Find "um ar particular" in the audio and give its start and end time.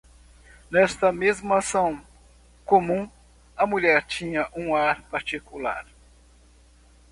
4.57-5.85